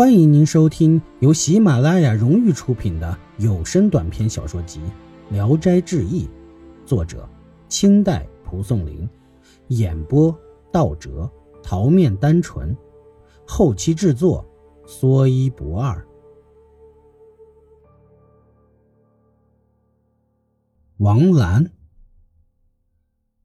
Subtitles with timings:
[0.00, 4.80] 欢迎您收听由喜马拉雅荣誉出品的有声短篇小说集
[5.30, 6.24] 《聊斋志异》，
[6.86, 7.28] 作者
[7.68, 9.06] 清代蒲松龄，
[9.68, 10.34] 演播
[10.72, 11.30] 道哲、
[11.62, 12.74] 桃面单纯，
[13.46, 14.42] 后期制作
[14.86, 16.02] 说一不二。
[20.96, 21.72] 王兰，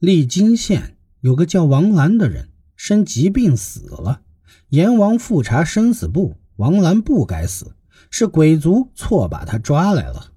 [0.00, 4.22] 丽金县有个叫王兰的人，生疾病死了。
[4.70, 7.74] 阎王复查生死簿，王兰不该死，
[8.10, 10.32] 是鬼族错把他抓来了，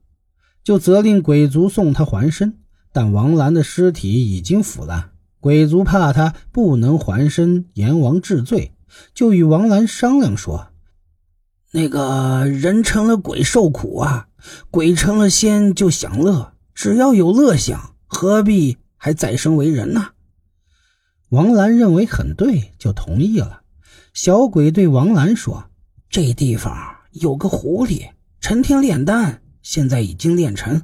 [0.64, 2.58] 就责令鬼族送他还身。
[2.92, 8.74] 但王兰的尸体已经腐烂，鬼族怕他不能还身，阎王治罪，
[9.14, 10.68] 就与王兰商量说
[11.74, 14.28] ：“那个人成了鬼受苦啊，
[14.70, 20.10] 鬼成了仙就享乐，只要有乐享，何必还再生为人呢？”
[21.30, 23.63] 王兰认为很对，就同意了。
[24.14, 25.72] 小鬼对王兰说
[26.08, 26.78] ：“这地方
[27.14, 30.84] 有个狐狸，成天炼丹，现在已经炼成。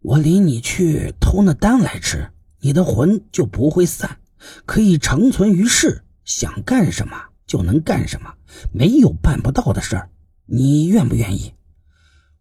[0.00, 4.18] 我领你去偷那丹来吃，你的魂就不会散，
[4.64, 7.16] 可以长存于世，想干什么
[7.48, 8.32] 就能干什么，
[8.72, 10.10] 没有办不到的事儿。
[10.46, 11.54] 你愿不愿意？”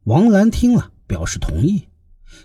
[0.05, 1.87] 王兰听了，表示同意。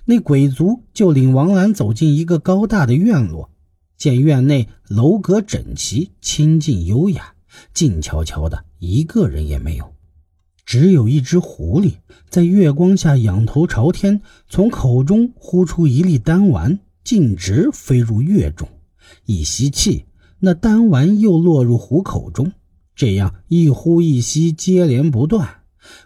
[0.06, 3.50] 那鬼族就领王兰走进一个高大的院落，
[3.98, 7.34] 见院内楼阁整齐，清静优雅。
[7.72, 9.94] 静悄悄的，一个人也没有，
[10.64, 11.94] 只有一只狐狸
[12.28, 18.68] 在月光下仰头朝天，从口中呼出一粒丹丸，径直飞入月中。
[19.24, 20.06] 一吸气，
[20.40, 22.52] 那丹丸又落入虎口中，
[22.94, 25.48] 这样一呼一吸接连不断。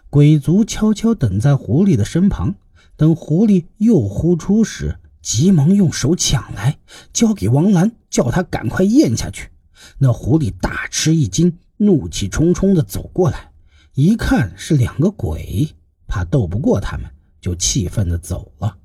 [0.09, 2.55] 鬼族悄悄等在狐狸的身旁，
[2.95, 6.77] 等狐狸又呼出时，急忙用手抢来，
[7.11, 9.49] 交给王兰，叫他赶快咽下去。
[9.97, 13.51] 那狐狸大吃一惊，怒气冲冲地走过来，
[13.93, 15.69] 一看是两个鬼，
[16.07, 18.77] 怕斗不过他们，就气愤地走了。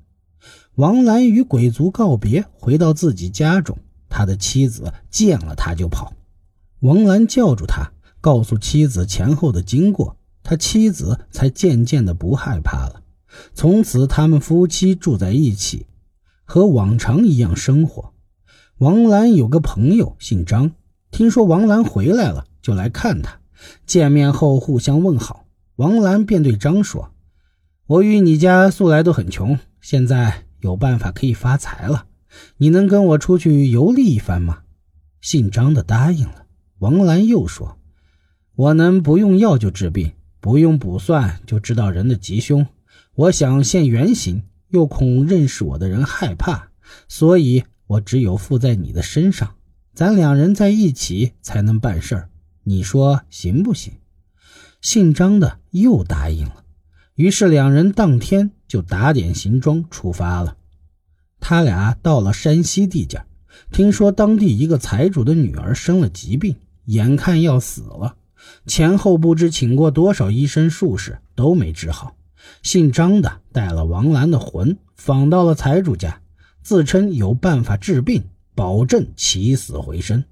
[0.75, 3.77] 王兰与鬼族告别，回到自己家中，
[4.09, 6.13] 他的妻子见了他就跑。
[6.81, 7.91] 王兰叫住他，
[8.21, 13.01] 告诉妻子前后的经过，他妻子才渐渐的不害怕了。
[13.53, 15.87] 从此，他们夫妻住在一起，
[16.43, 18.13] 和往常一样生活。
[18.77, 20.71] 王兰有个朋友姓张。
[21.11, 23.39] 听说王兰回来了，就来看他。
[23.85, 25.47] 见面后互相问好，
[25.77, 27.11] 王兰便对张说
[27.87, 32.05] ：“我与你家素来都很穷，现在有办法可以发财了。
[32.57, 34.59] 你能跟我出去游历一番吗？”
[35.21, 36.45] 姓张的答应了。
[36.79, 37.79] 王兰又说
[38.55, 42.67] ：“我能不用药就治病，不用卜算就知道人的吉凶。
[43.15, 46.69] 我想现原形，又恐认识我的人害怕，
[47.07, 49.55] 所以我只有附在你的身上。”
[49.97, 52.29] 咱两人在一起才能办事儿，
[52.65, 53.93] 你说行不行？
[54.79, 56.63] 姓张的又答应了。
[57.15, 60.57] 于是两人当天就打点行装出发了。
[61.39, 63.25] 他俩到了山西地界，
[63.71, 68.17] 听说当地一个财主的女儿生了疾病，眼看要死了，
[68.67, 72.15] 前后不知请过多少医生术士都没治好。
[72.61, 76.21] 姓张的带了王兰的魂，访到了财主家，
[76.61, 78.23] 自称有办法治病。
[78.57, 80.23] 保证起死回生。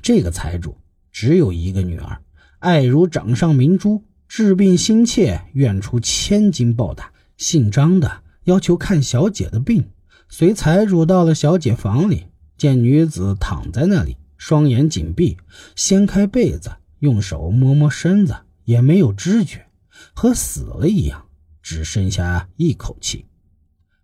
[0.00, 0.78] 这个财主
[1.12, 2.22] 只有一个女儿，
[2.58, 7.12] 爱如掌上明珠，治病心切，愿出千金报答。
[7.36, 9.90] 姓张的要求看小姐的病，
[10.30, 12.24] 随财主到了小姐房里，
[12.56, 15.36] 见女子躺在那里，双眼紧闭，
[15.74, 16.70] 掀开被子，
[17.00, 18.34] 用手摸摸身子，
[18.64, 19.66] 也没有知觉，
[20.14, 21.26] 和死了一样，
[21.60, 23.26] 只剩下一口气。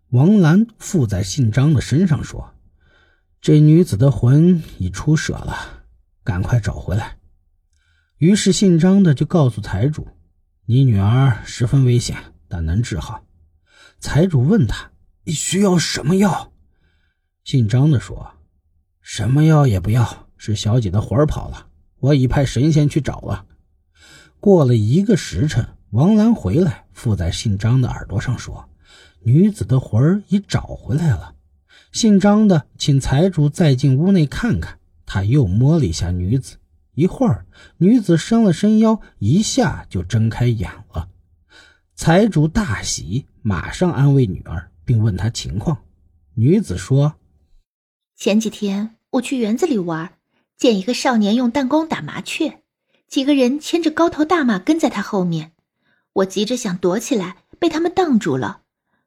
[0.09, 2.52] 王兰附在姓张的身上说。
[3.43, 5.83] 这女子的魂已出舍了，
[6.23, 7.17] 赶快找回来。
[8.17, 10.07] 于是姓张的就告诉财主
[10.65, 12.15] ：“你女儿十分危险，
[12.47, 13.25] 但能治好。”
[13.99, 14.91] 财主问他
[15.27, 16.53] ：“需要什么药？”
[17.43, 18.31] 姓张的说
[19.03, 21.67] ：“什么药也不要，是小姐的魂儿跑了，
[21.99, 23.45] 我已派神仙去找了。”
[24.39, 28.69] 过了一个时辰，王兰回来，附在姓张的耳朵上说
[29.19, 31.35] ：“女子的魂儿已找回来了。”
[31.93, 36.57] 姓张的请财主再进屋内看看，他又摸了一下女子，
[36.95, 37.45] 一会儿
[37.77, 41.07] 女子伸了伸腰，一下就睁开眼了。
[41.93, 45.83] 财主大喜，马上安慰女儿，并问她情况。
[46.33, 47.13] 女子说
[48.17, 50.13] ：“前几天我去园子里玩，
[50.57, 52.61] 见一个少年用弹弓打麻雀，
[53.07, 55.51] 几个人牵着高头大马跟在他后面，
[56.13, 58.61] 我急着想躲起来，被他们挡住了。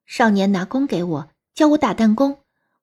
[0.07, 2.39] 少年拿弓给我，教我打弹弓。”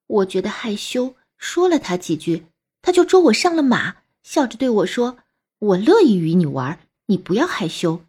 [0.08, 2.46] 我觉得害羞，说了他几句，
[2.82, 5.18] 他就捉我上了马，笑着对我说
[5.60, 8.06] ：“我乐意与你玩，你不要害羞。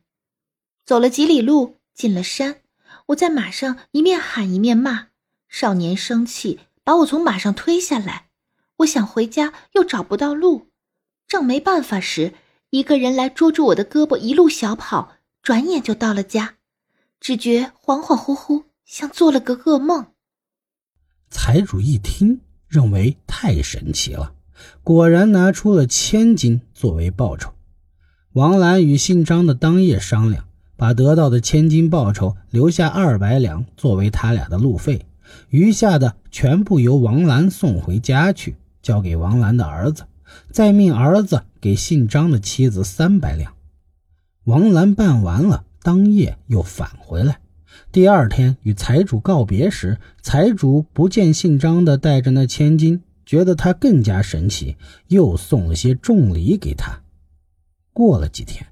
[0.84, 2.60] 走了几里路，进了山，
[3.06, 5.08] 我在马上一面喊一面骂。
[5.48, 8.28] 少年生气，把我从马上推下来。
[8.78, 10.66] 我想回家，又找不到路。
[11.28, 12.34] 正没办法时，
[12.70, 16.56] 一个人来捉住我的胳膊，一路小跑，转眼就到了家。
[17.20, 20.13] 只觉恍恍惚惚，像做了个噩梦。
[21.30, 24.32] 财主一听，认为太神奇了，
[24.82, 27.52] 果然拿出了千金作为报酬。
[28.32, 30.44] 王兰与姓张的当夜商量，
[30.76, 35.06] 把得到的千金报酬留下二百两作为他俩的路费，
[35.50, 40.04] 余下的全部由王兰送回家去，交给王兰的儿子，
[40.50, 43.54] 再命儿子给姓张的妻子三百两。
[44.44, 45.64] 王兰办完了。
[45.84, 47.40] 当夜又返回来，
[47.92, 54.76] 第二天与财主告别时，财主不见姓张的带着那千金，觉得他更加神奇，
[55.08, 57.00] 又送了些重礼给他。
[57.92, 58.66] 过了几天，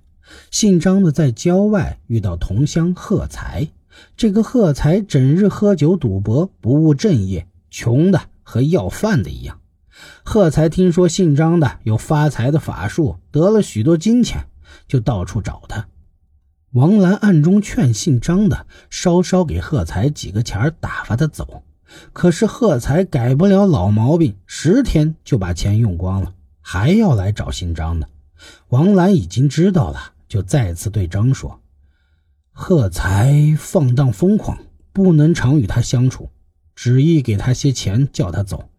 [0.50, 3.68] 姓张的在郊外遇到同乡贺才，
[4.16, 9.60] 这个贺才整日喝酒赌博，不务正业，穷的和要饭的一样。
[10.24, 14.46] 贺才听说姓张的有发财的法术，得了许多金钱，
[14.88, 15.86] 就到处找他。
[16.72, 21.62] 王兰暗中劝姓张的稍稍给贺才几个钱打发他走，
[22.14, 26.32] 可是贺才改不了老毛病，十天就把钱用光了，
[26.62, 28.08] 还要来找姓张的。
[28.68, 31.60] 王兰已经知道了，就再次对张说
[32.52, 34.58] ：“贺才放荡疯狂，
[34.94, 36.30] 不能常与他相处，
[36.74, 38.70] 旨意给他些钱叫他走，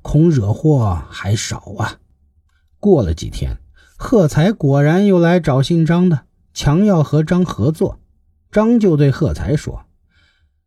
[0.00, 1.98] 恐惹祸还少啊。”
[2.80, 3.58] 过了几天，
[3.98, 6.22] 贺才果然又来找姓张的。
[6.54, 7.98] 强要和张合作，
[8.50, 9.86] 张就对贺才说：“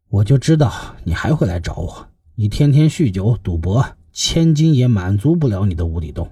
[0.09, 0.73] 我就知道
[1.03, 2.07] 你还会来找我。
[2.35, 6.29] 你天天酗酒赌博，千金也满足不了你的无底洞。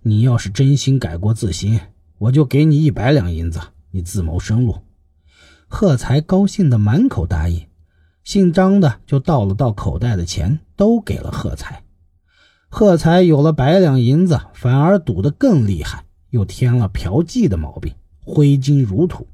[0.00, 1.80] 你要是真心改过自新，
[2.18, 4.78] 我就给你一百两银子，你自谋生路。”
[5.68, 7.66] 贺才高兴的满口答应。
[8.24, 11.82] 姓张的就倒了倒口袋的钱，都给了贺才。
[12.68, 17.94] 贺才有了百两银子，反而赌得更厉害，又添了嫖妓的毛病。
[18.28, 19.26] 挥金如土，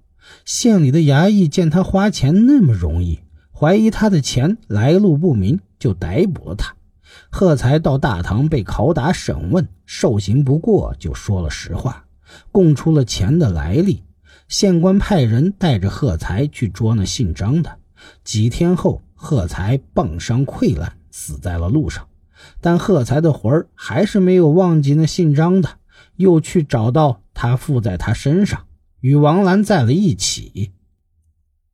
[0.44, 3.18] 县里的衙役见他花钱那么容易，
[3.52, 6.76] 怀疑他的钱来路不明，就逮捕了他。
[7.28, 12.04] 贺才到大堂被拷打审问，受刑不过，就说了实话，
[12.52, 14.04] 供出了钱的来历。
[14.46, 17.78] 县官派人带着贺才去捉那姓张的。
[18.22, 22.06] 几天后，贺才棒伤溃烂，死在了路上。
[22.60, 25.68] 但贺才的魂儿还是没有忘记那姓张的，
[26.16, 28.66] 又去找到他附在他身上。
[29.04, 30.72] 与王兰在了一起。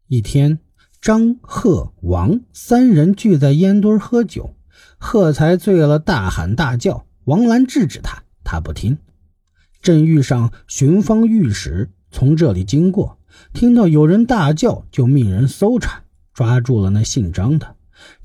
[0.09, 0.59] 一天，
[1.00, 4.56] 张、贺、王三人聚在烟堆喝酒，
[4.99, 7.06] 贺才醉了，大喊大叫。
[7.27, 8.99] 王兰制止他，他不听。
[9.81, 13.17] 正遇上巡方御史从这里经过，
[13.53, 16.03] 听到有人大叫，就命人搜查，
[16.35, 17.76] 抓住了那姓张的。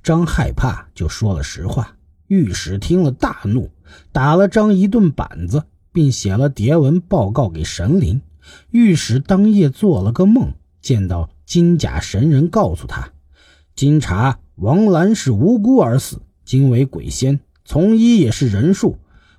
[0.02, 1.96] 张害怕，就说了实话。
[2.26, 3.70] 御史听了大怒，
[4.12, 8.20] 打了张一顿板子，并写了牒文报告给神灵。
[8.72, 13.12] 御史当夜做了个梦，见到金甲神人，告诉他
[13.76, 18.98] ：“经查，王兰是无辜而死，今为鬼仙，从医也是人术，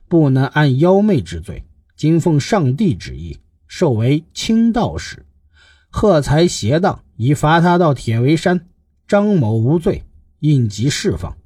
[0.09, 1.65] 不能按妖媚之罪。
[1.97, 5.25] 今奉上帝旨意，授为清道士。
[5.89, 8.67] 贺才邪荡，已罚他到铁围山。
[9.09, 10.05] 张某无罪，
[10.41, 11.37] 应即释放。”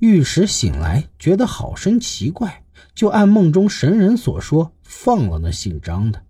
[0.00, 2.62] 御史醒来，觉得好生奇怪，
[2.94, 6.22] 就按梦中神人所说，放了那姓张的。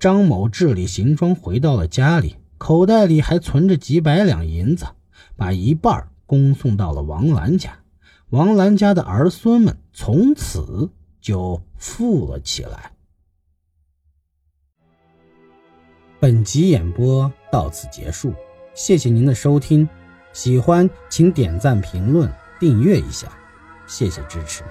[0.00, 4.86] 张某治理行装，回到了家里，口袋里还存着几百两银子，
[5.36, 7.78] 把一半恭送到了王兰家。
[8.30, 10.90] 王兰家的儿孙们从此
[11.20, 12.92] 就富了起来。
[16.18, 18.32] 本集演播到此结束，
[18.72, 19.86] 谢谢您的收听，
[20.32, 23.30] 喜欢请点赞、评论、订阅一下，
[23.86, 24.64] 谢谢支持。